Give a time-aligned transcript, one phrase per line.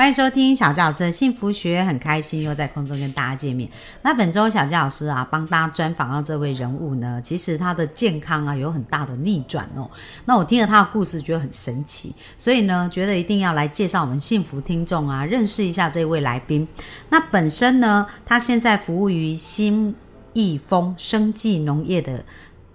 [0.00, 3.68] 欢迎收听小纪老师的幸福学，很开心又在空中跟大家见面。
[4.00, 9.90] 那本周小纪老师啊，帮大家专访到这位人物呢，其实他的健康啊有很大的逆转哦。
[10.24, 16.66] 那我听了他的故事，觉得很神奇，所以呢，觉得一定要来介绍我们幸福听众啊，认识一下这位来宾。
[17.10, 19.94] 那本身呢，他现在服务于新
[20.32, 22.24] 益丰生技农业的。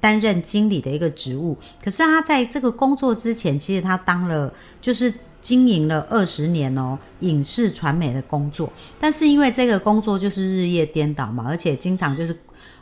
[0.01, 5.11] 担任经理的一个职务，可是他在这个工作之前，其实他当了就是
[5.45, 8.67] 经营了二十年哦，影视传媒的工作。
[8.99, 12.35] 但是因为这个工作就是日夜颠倒嘛，而且经常就是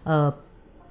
[0.06, 0.34] 呃。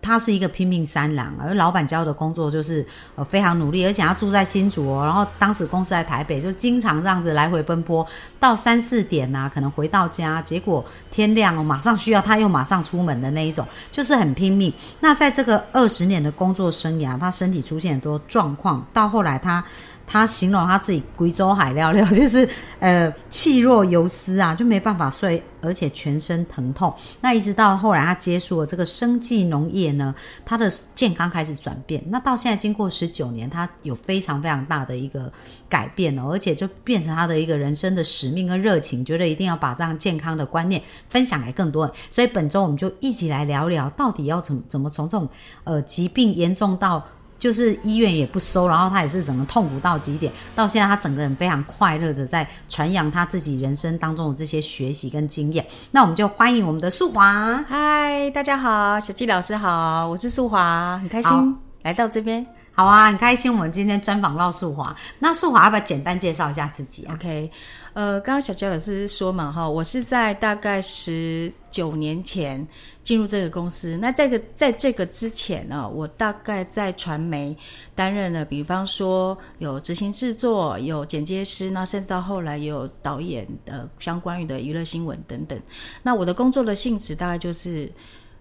[0.04, 8.04] 他是一个拼命三郎，而老板教的工作就是呃非常努力，而且他住在新竹哦，然后当时公司在台北，就经常这样子来回奔波，
[8.40, 14.74] 到三四点呐，可能回到家，结果天亮哦，马上需要他又马上出门的那一种，就是很拼命。
[14.98, 19.64] 那在这个二十年的工作生涯，他身体出现很多状况，到后来他。
[20.12, 22.46] 他形容他自己贵州海料料， 就是
[22.80, 26.94] 呃气若游丝啊，就没办法睡，而且全身疼痛。
[27.22, 32.04] 那一直到后来他接触了这个生计农业呢，他的健康开始转变。
[32.08, 35.32] 那到现在经过十九年，他有非常非常大的一个
[35.66, 41.94] 改变哦，而且就变成他的一个人生的使命跟热情，觉得一定要把这样健康的观念分享给更多人。
[42.10, 45.26] 所以本周我们就一起来聊聊，到底要怎么怎么从这种
[45.64, 47.02] 呃疾病严重到。
[47.42, 55.66] 就是医院也不收，然后他也是整个痛苦到极点，到现在他整个人非常快乐的在传扬他自己人生当中的这些学习跟经验。
[55.90, 62.46] 那我们就欢迎我们的素华，嗨，大家好，小纪老师好，我是素华，很开心来到这边。
[62.74, 64.96] 好啊，很开心我们今天专访到素华。
[65.18, 67.50] 那素华要不要简单介绍一下自己？OK。
[67.92, 72.66] 呃，刚刚小焦老师说嘛，哈，我是在大概十九年前
[73.02, 73.98] 进入这个公司。
[73.98, 77.54] 那这个在这个之前呢，我大概在传媒
[77.94, 85.60] 担任了，比方说有执行制作、有剪接师，那甚至到后来也有导演的相关于的娱乐新闻等等。
[86.02, 87.92] 那我的工作的性质大概就是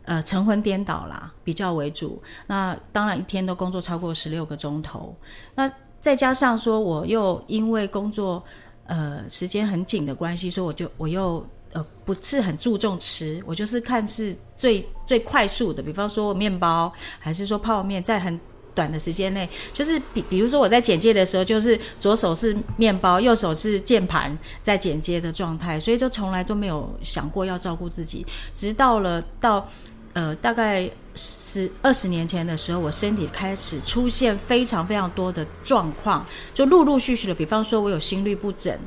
[0.06, 2.22] 呃晨昏颠倒啦，比较为主。
[2.48, 5.16] 那当然一天都工作超过十六个钟头。
[5.56, 8.44] 那再加上说，我又因为工作。
[8.88, 18.38] 呃，时间很紧的关系，所以我就我又呃不是很注重吃，我就是看是最最快速的，比方说面包，还是说泡面，在很
[18.76, 29.68] 短的时间内，就是比比如说我在剪接的时候，就是左手是面包，右手是键盘在剪接的状态，所以就从来都没有想过要照顾自己，直到了到。
[30.14, 38.78] 呃，大概十二十年前的时候，我身体开始出现非常非常多的状况，就陆陆续续的，比方说我有心律不整，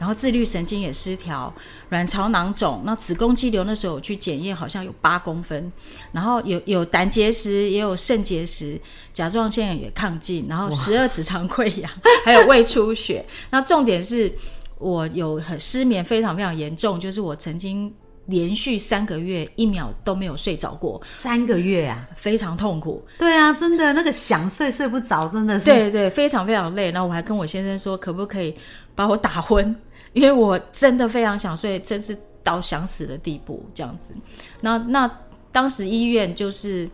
[0.00, 1.54] 然后自律神经也失调，
[1.90, 5.70] 卵巢囊肿，那子宫肌瘤那时候我去检验好像有八公分，
[6.10, 8.80] 然后有有胆结石，也有肾结石，
[9.12, 11.92] 甲状腺也亢进，然后十二指肠溃疡，
[12.24, 13.24] 还有胃出血。
[13.50, 14.32] 那重点是
[14.78, 17.94] 我有很失眠，非常非常严重，就是我曾经。
[18.26, 23.04] 连续三个月一秒都没有睡着过，三个月啊，非常痛苦。
[23.18, 25.64] 对啊，真的那个想睡睡不着，真的是。
[25.64, 26.92] 对对，非常非常累。
[26.92, 28.54] 然后我还跟我先生说，可不可以
[28.94, 29.74] 把我打昏？
[30.12, 34.14] 因为我真的非常想睡，真是到想死的地步这样子。
[34.60, 35.10] 那那
[35.52, 36.88] 当时医院就是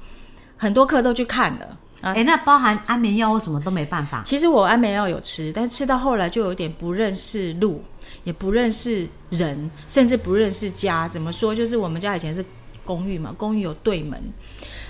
[0.57, 4.23] 很多科都去看了啊，哎，那包含安眠药或什么都没办法。
[4.25, 7.83] 其实我安眠药有吃，但吃到后来就有点不认识路。
[8.23, 11.07] 也不认识人，甚至不认识家。
[11.07, 11.55] 怎么说？
[11.55, 12.45] 就是我们家以前是
[12.85, 14.21] 公寓嘛，公寓有对门，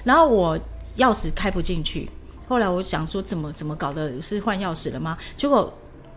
[0.04, 0.58] 然后我
[0.96, 2.08] 钥匙开不进去。
[2.48, 4.22] 后来我想说，怎么怎么搞的？
[4.22, 5.18] 是换钥匙了吗？
[5.36, 5.70] 结果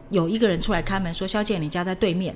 [0.09, 2.35] 有一个人出来开门，说：“小姐，你家在对面。”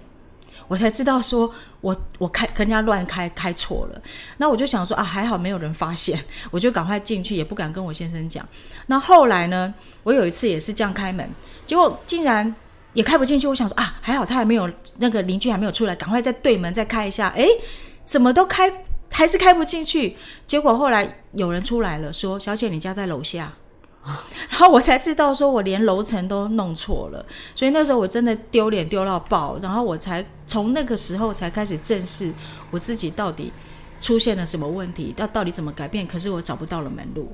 [0.68, 4.02] 我才知道，说我我开跟人家乱开，开错了。
[4.38, 6.20] 那我就想说啊，还好没有人发现，
[6.52, 8.48] 我就赶快进去，也不敢跟我先生讲。
[8.88, 9.74] 那后来呢，
[10.04, 11.30] 我有一次也是这样开门，
[11.68, 12.56] 结果竟然。
[12.94, 17.30] 也开不进去，我想说啊，还好他还没有那个邻居还没有出来，赶快在对门再开一下。
[17.30, 17.44] 哎，
[18.06, 18.72] 怎么都开
[19.12, 20.16] 还是开不进去？
[20.46, 23.52] 结果后来有人出来了，说：“小姐，你家在楼下。”
[24.50, 27.26] 然后我才知道，说我连楼层都弄错了。
[27.56, 29.58] 所以那时候我真的丢脸丢到爆。
[29.62, 32.32] 然后我才从那个时候才开始正视
[32.70, 33.52] 我自己到底
[34.02, 36.06] 出现了什么问题，到到底怎么改变。
[36.06, 37.32] 可是我找不到了门路。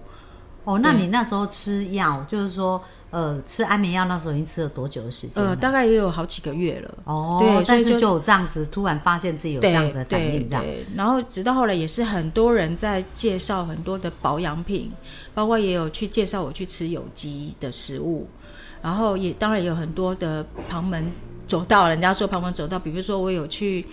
[0.63, 2.81] 哦，那你那时候吃药，就是说。
[3.11, 5.43] 呃，吃安眠药那时候已经吃了多久的时间？
[5.43, 6.93] 呃，大概也有好几个月了。
[7.05, 10.63] 哦，对，但是就有这样子，突然发现自己有这样的反应，这样。
[10.95, 14.91] 然后直到后来，也是很多人在介绍很多的保养品，
[15.33, 18.29] 包括也有去介绍我去吃有机的食物。
[18.79, 21.11] 然后也当然也有很多的旁门
[21.47, 23.83] 走道，人家说旁门走道，比如说我有去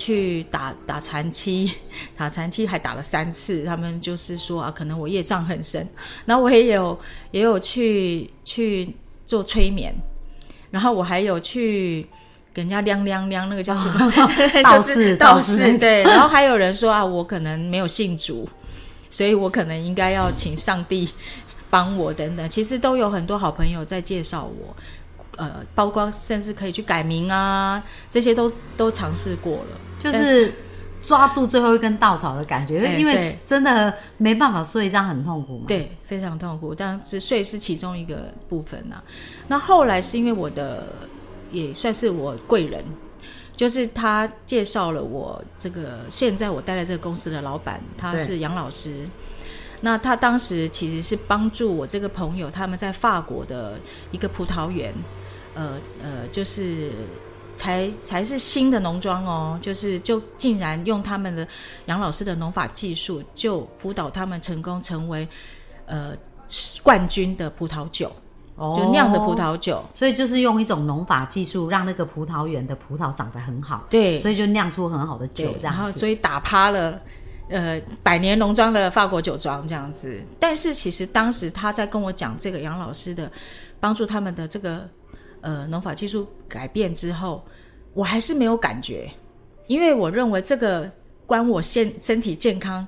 [0.00, 1.70] 去打打残期，
[2.16, 5.86] 打残期 还打了三次，他们就是说啊，可能我业障很深。
[6.24, 6.98] 然后我也有
[7.32, 9.94] 也有去去做催眠，
[10.70, 12.06] 然后我还有去
[12.54, 14.10] 给人家亮亮亮，那个叫什么？
[14.64, 16.02] 道士道士对。
[16.04, 18.48] 然后还有人说啊，我可能没有信主，
[19.10, 21.10] 所以我可能应该要请上帝
[21.68, 22.48] 帮我等等。
[22.48, 24.74] 其实都有很多好朋友在介绍我。
[25.36, 30.52] 呃，包括甚至可以去改名啊，这些都都尝试过了，就是
[31.00, 35.66] 抓住最后一根稻草的感觉，因为真的没办法睡，这样很痛苦嘛。
[35.68, 36.74] 对，非常痛苦。
[36.74, 39.00] 但是睡是其中一个部分呐。
[39.46, 40.86] 那后来是因为我的
[41.52, 42.84] 也算是我贵人，
[43.56, 49.08] 就是他介绍了我这个现在我待在这个公司的老板，他是杨老师。
[49.82, 53.78] 那他当时其实是帮助我这个朋友，他们在法国的
[54.10, 54.92] 一个葡萄园。
[55.52, 56.92] 呃呃，就是
[57.60, 61.46] 才才是新的农庄哦，就是就竟然用他们的
[61.84, 65.28] 杨老师的农法技术，就辅导他们成功成为
[65.84, 66.16] 呃
[66.82, 68.10] 冠军的葡萄酒，
[68.56, 69.84] 就酿的葡萄酒。
[69.94, 75.54] 所以就是用一种农法技术，让那个葡萄园的葡萄长得很好，对，所以就酿出很好的酒。
[75.60, 76.98] 然后所以打趴了
[77.50, 80.18] 呃百年农庄的法国酒庄这样子。
[80.38, 83.30] 但是其实当时他在跟我讲这个杨老师的
[83.78, 84.88] 帮助他们的这个。
[85.40, 87.44] 呃，农法技术改变之后，
[87.94, 89.10] 我还是没有感觉，
[89.66, 90.90] 因为我认为这个
[91.26, 92.86] 关我现身体健康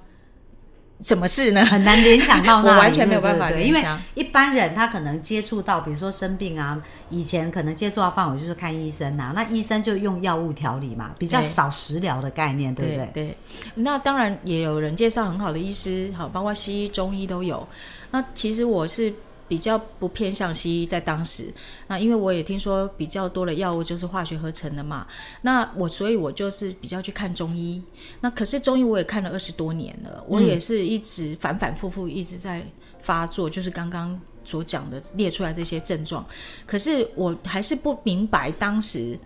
[1.00, 1.64] 什么事呢？
[1.64, 3.82] 很难联想到， 我完全没有办法联想。
[3.82, 13.10] 因为一般人他可能接触到，比如说生病啊，以前可能接触到范围就是看医生啊，那医生就用药物调理嘛，比较少食疗的概念，对不对？
[13.14, 13.36] 对。
[13.74, 17.66] 那当然也有人介绍很好的医师，好，包括西医、中医都有。
[18.10, 19.12] 那其实我是。
[19.52, 21.52] 比较不偏向西医，在当时，
[21.86, 25.06] 那因为我也听说比较多的药物就是化学合成的嘛，
[25.42, 27.82] 那我所以我就是比较去看中医，
[28.18, 32.64] 那可是中医我也看了二十多年了，我也是一直反反复复一直在
[33.02, 36.26] 发作，就是刚刚所讲的列出来这些症状，
[36.64, 39.18] 可是我还是不明白当时。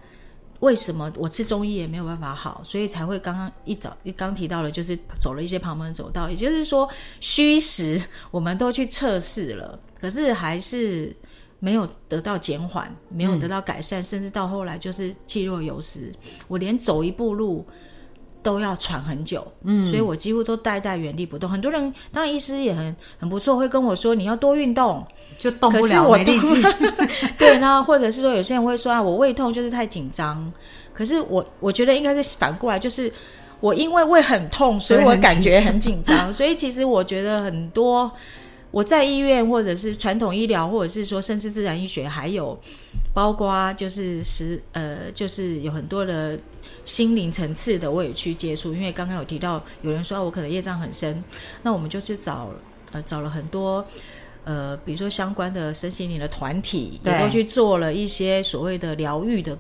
[0.61, 6.88] 为什么我吃中医也没有办法好，所以才会刚刚一早刚提到了，就是走了一些旁门走道，也就是说
[7.20, 11.15] 虚实我们都去测试了，可是还是
[11.59, 16.13] 没有得到减缓，没有得到改善，甚至到后来就是气若游丝，
[16.49, 17.65] 我连走一步路。
[18.43, 21.51] 都要喘很久，嗯，所以我几乎都待在原地不动。
[21.51, 25.05] 很多人当然医师也很很不错，会跟我说你要多运动，
[25.37, 26.63] 就动不了，没力气。
[27.37, 30.53] 对，那或者是说有些人会说啊，我胃痛就是太紧张。
[30.95, 33.13] 可是我我觉得应该是反过来，就是
[33.59, 36.33] 我因为胃很痛，所以我感觉很紧张。
[36.33, 38.09] 所以其实我觉得很多
[38.76, 42.58] 我在医院或者是传统医疗，或者是说甚至自然医学，还有
[43.14, 46.38] 包括就是实呃，就是有很多的。
[46.84, 51.23] 心灵层次的我也去接触，因为刚刚有提到有人说我可能业障很深，
[51.62, 52.49] 那我们就去找
[52.93, 53.84] 呃找了很多
[54.44, 59.56] 呃比如说相关的身心灵的团体，也都去做了一些所谓的疗愈的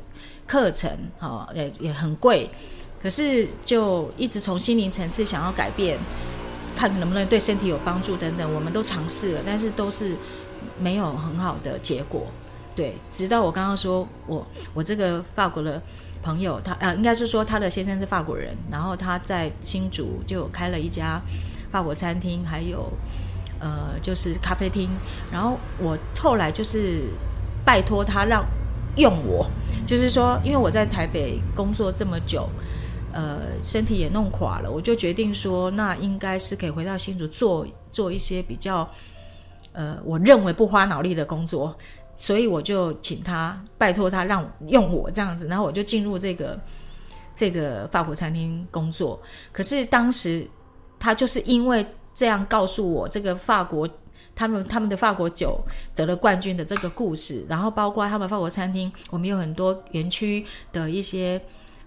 [0.46, 2.48] 课程，哈也也很贵，
[3.02, 5.98] 可是就一直从心灵层次想要改变，
[6.76, 10.14] 看能不能对身体有帮助等等，我们都尝试了，但是都是
[10.78, 12.26] 没有很好的结果。
[12.76, 15.82] 对，直到我刚刚说我我这个法国的。
[16.22, 21.20] 朋友，他呃，应该是说他的先生是法国人，然后他在新竹就开了一家
[21.70, 22.92] 法国餐厅，还有
[23.60, 24.90] 呃，就是咖啡厅。
[25.30, 27.04] 然后我后来就是
[27.64, 28.44] 拜托他让
[28.96, 29.48] 用我，
[29.86, 32.48] 就是说，因为我在台北工作这么久，
[33.16, 38.86] 呃，身体也弄垮了，我就决定说，那应该是可以回到新竹做做一些比较
[39.72, 41.74] 呃，我认为不花脑力的工作。
[42.18, 46.58] 所以我就请他拜托他让用我这样子，然后我就进入这个
[47.34, 49.20] 这个法国餐厅工作。
[49.52, 50.46] 可是当时
[50.98, 53.88] 他就是因为这样告诉我这个法国
[54.34, 55.58] 他们他们的法国酒
[55.94, 61.40] 得了冠军的这个故事，然后包括他们法国餐厅，我们有很多园区的一些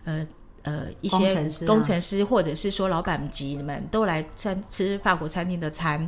[0.04, 0.28] 呃
[0.64, 6.08] 呃一些工程师或者是说老板级们都来餐吃法国餐厅的餐。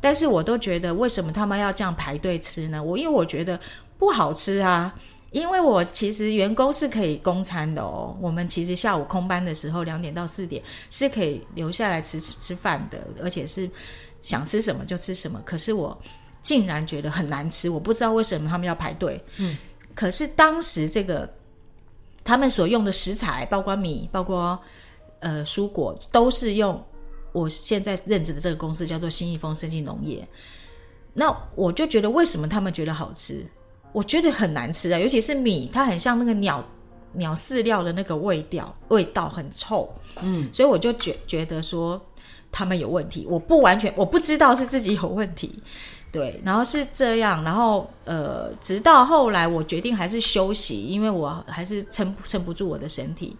[0.00, 2.82] 但是我都觉得，为什么他们要这样排队吃呢？
[2.82, 3.58] 我因为我觉得
[3.98, 4.94] 不好吃啊。
[5.30, 8.16] 因为我其实员工是可以供餐的哦。
[8.18, 13.70] 我们其实下午空班的时候，两点到四点是可以留下来吃吃饭的，而且是
[14.22, 15.38] 想吃什么就吃什么。
[15.44, 15.96] 可是我
[16.42, 19.22] 竟然觉得很难吃，我不知道为什么他们要排队。
[19.36, 19.54] 嗯，
[19.94, 21.28] 可是当时这个
[22.28, 24.60] 他们所用的食材，包括米，包括
[25.20, 26.78] 呃蔬果，都是用。
[27.32, 30.26] 我现在任职的这个公司叫做新义丰生技农业，
[31.14, 33.46] 那我就觉得为什么他们觉得好吃？
[33.92, 36.62] 我觉得很难吃啊，尤其是米，它很像那个鸟
[37.12, 39.88] 鸟饲料的那个味道，味道很臭。
[40.20, 41.98] 嗯，所以我就觉觉得说
[42.52, 45.62] 他们有问题，我不完全我不知道是自己有问题，
[46.10, 53.36] 对，然后是这样，然后呃，直到后来我决定还是休息，因为我还是撑撑不住我的身体。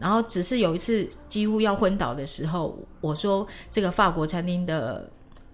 [0.00, 5.08] 然后只是有一次几乎要昏倒的时候，我说这个法国餐厅的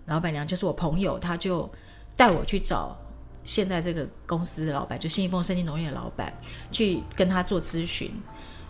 [0.06, 1.68] 老板娘就是我朋友，他就
[2.16, 2.96] 带我去找
[3.44, 6.32] 现在这个公司的老板，就新一丰生技农业的老板，
[6.72, 8.10] 去跟他做咨询，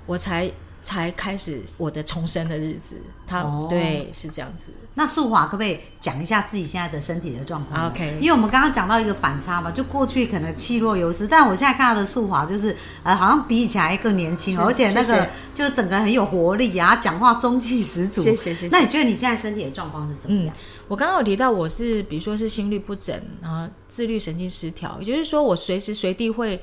[0.04, 0.50] 我才
[0.88, 2.96] 才开始我的重生的日子。
[3.26, 18.22] 他、哦对是这样子，那素华可不可以讲一下自己现在的身体的状况 OK 因为我们刚刚讲到一个反差嘛，就过去可能气若游丝，但我现在看到的素华就是呃，好像比以前还更年轻，而且那个就是整个人很有活力啊，讲话中气十足。
[18.22, 20.56] 谢谢谢谢那你觉得你现在身体的状况是怎么样？
[20.88, 26.58] 我刚刚有提到我是，比如说是心律不整，然后自律神经失调，也就是说我随时随地会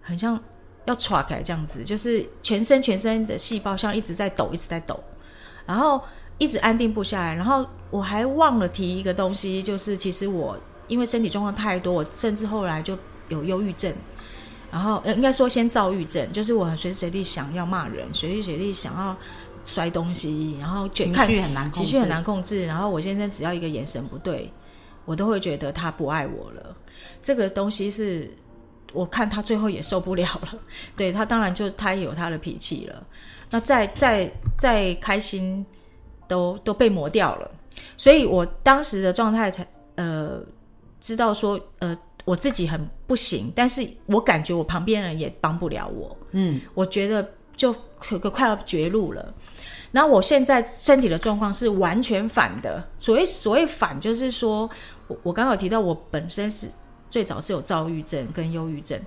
[0.00, 0.36] 很像
[0.86, 4.98] 要岔开这样子，就是全身全身的细胞像一直在抖，一直在抖，
[5.66, 6.02] 然后
[6.38, 7.34] 一直安定不下来。
[7.34, 12.98] 然后我还忘了提一个东西，就是其实我因为身体状况太多，我甚至后来就
[13.28, 13.92] 有忧郁症。
[14.70, 19.16] 然后，呃，应该说先躁郁症，就是我很随时随地想要骂人，随时随地想要
[19.64, 22.66] 摔东西，然后就情绪很难控制，情绪很难控制。
[22.66, 24.52] 然后我先生只要一个眼神不对，
[25.04, 26.76] 我都会觉得他不爱我了。
[27.22, 28.28] 这个东西是
[28.94, 30.58] 我看他最后也受不了了，
[30.96, 33.06] 对他当然就他也有他的脾气了。
[33.50, 35.64] 那再再再开心
[36.26, 37.50] 都都被磨掉了，
[37.96, 40.40] 所以我当时的状态才呃
[41.00, 49.32] 知道说呃我自己很不行，但是我感觉我旁边人也帮不了我，嗯，我觉得就可可快要绝路了。
[49.92, 54.68] 那我现在身体的状况是完全反的，所谓所谓反，就是说
[55.06, 56.68] 我我刚好提到，我本身是
[57.14, 59.00] 最早是有躁郁症跟忧郁症，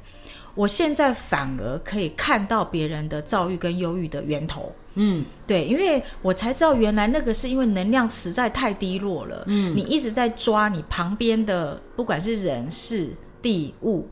[0.56, 4.74] 我现在反而可以看到别人的躁郁跟忧郁的源头。
[4.94, 9.44] 嗯，对，因为我才知道原来那个是因为能量实在太低落了。
[9.48, 13.10] 嗯，你一直在抓你旁边的，不管是人事
[13.42, 14.10] 地物，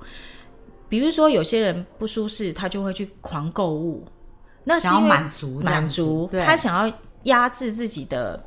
[0.90, 4.06] 比如说有些人不舒适，他就会去狂购物，
[4.66, 8.44] 那是要因为满足满足，他想要压制自己的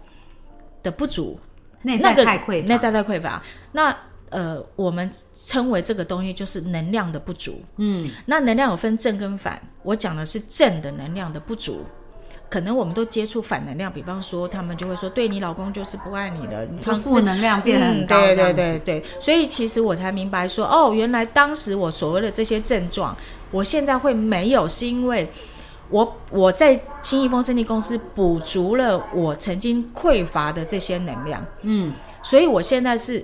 [0.83, 1.41] 的不足，
[1.81, 3.43] 内在那个太匮乏，内在太匮乏。
[3.73, 3.97] 那
[4.31, 5.11] 呃，我们
[5.47, 7.61] 称为这个东西就是能量的不足。
[7.77, 11.85] 嗯，那能量有分正跟反，我讲的是正的能量的不足。
[12.51, 23.15] 可能我们都接触反能量，比方说他们就会说，对你老公就是不爱你了，你就负能量变得很高，嗯、对对对对，所以其实我才明白说，哦，原来当时我所谓的这些症状，
[23.51, 25.31] 我现在会没有，是因为
[25.91, 31.93] 我我在新益丰生力公司补足了我曾经匮乏的这些能量，嗯，
[32.23, 33.23] 所以我现在是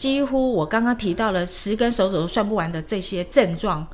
[0.00, 3.86] 几乎我刚刚提到了十根手指头算不完的这些症状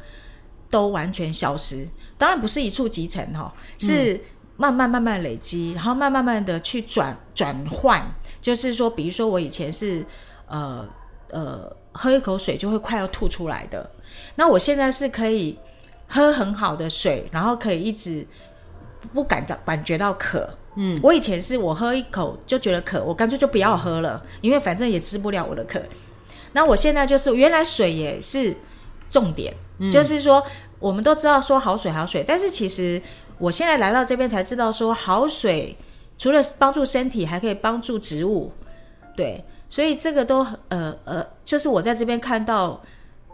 [0.70, 1.84] 都完全消失。
[2.16, 4.20] 当然不是一触即成哈、是
[4.56, 8.00] 慢慢慢慢累积，然后慢慢慢的去转转换。
[8.40, 10.06] 就是说，比如说我以前是
[10.46, 10.88] 呃
[11.30, 13.90] 呃喝一口水就会快要吐出来的，
[14.36, 15.58] 那我现在是可以
[16.06, 18.24] 喝很好的水，然后可以一直
[19.12, 20.48] 不感到感觉到渴。
[20.76, 25.80] 嗯，我以前是我喝一口就觉得渴，我干脆就不要喝了，因为反正也治不了我的渴。
[26.52, 28.54] 那我现在就是原来水也是
[29.10, 29.54] 重点，
[29.90, 30.42] 就是说
[30.78, 33.00] 我们都知道说好水好水，但是其实
[33.38, 35.76] 我现在来到这边才知道说好水
[36.18, 38.52] 除了帮助身体，还可以帮助植物。
[39.16, 42.80] 对，所以这个都呃呃，就是我在这边看到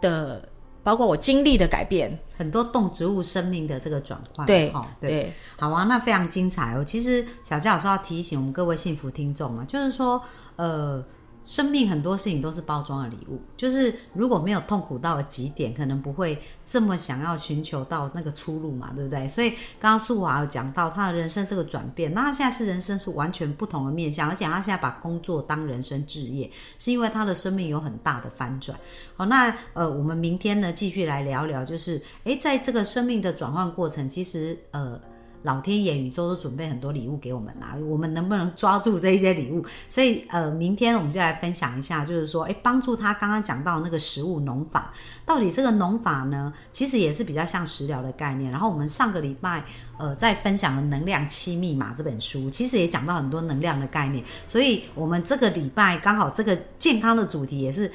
[0.01, 0.41] 的，
[0.83, 2.19] 包括我经历的改变。
[2.35, 5.09] 很多动植物生命的这个转换，对哦，对。
[5.09, 6.83] 对，好啊，那非常精彩哦。
[6.83, 10.21] 其实小佳老师要提醒我们各位幸福听众啊，就是说，
[10.57, 11.01] 呃，
[11.43, 19.27] 生命很多事情都是包装的礼物，就是如果没有痛苦到了极点，可能不会这么想要寻求到那个出路嘛，对不对？
[19.27, 28.77] 所以刚刚素华有讲到他的人生这个转变，那他现在是人生是完全不同的面向，而且他现在把工作当人生置业，是因为他的生命有很大的翻转。
[29.17, 34.99] 好，那呃，我们明天呢继续来聊聊，就是诶，在这个生命的转换过程，其实呃。
[35.43, 39.63] 老天爷、宇宙都准备很多礼物给我们啦，我们能不能抓住这一些礼物？
[39.87, 44.91] 所以呃，明天我们就来分享一下，就是说，诶，帮助他刚刚讲到那个食物农法，
[45.25, 48.51] 到底这个农法呢，其实也是比较像食疗的概念。
[48.51, 49.63] 然后我们上个礼拜
[49.97, 54.23] 呃在分享了《能量七密码》这本书，其实也讲到很多能量的概念。
[54.47, 57.91] 所以我们这个礼拜刚好这个健康的主题也是。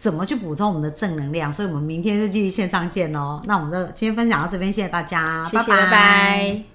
[0.00, 1.52] 怎么去补充我们的正能量？
[1.52, 3.42] 所以我们明天就继续线上见喽。
[3.44, 6.69] 那我们的今天分享到这边，谢谢大家，拜拜